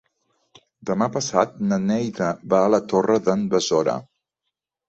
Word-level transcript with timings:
Demà 0.89 1.07
passat 1.17 1.53
na 1.73 1.79
Neida 1.83 2.31
va 2.55 2.63
a 2.65 2.73
la 2.77 2.81
Torre 2.95 3.19
d'en 3.29 3.47
Besora. 3.55 3.99